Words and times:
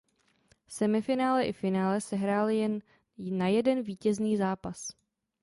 Semifinále 0.67 1.43
i 1.47 1.53
finále 1.53 2.01
se 2.01 2.15
hrály 2.15 2.57
jen 2.57 2.81
na 3.17 3.47
jeden 3.47 3.81
vítězný 3.83 4.37
zápas. 4.37 4.93